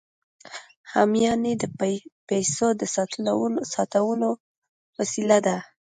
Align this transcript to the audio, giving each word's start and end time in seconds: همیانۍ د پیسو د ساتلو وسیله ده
همیانۍ 0.93 1.53
د 1.61 1.63
پیسو 2.29 2.67
د 2.79 2.81
ساتلو 3.85 4.29
وسیله 4.97 5.37
ده 5.45 5.57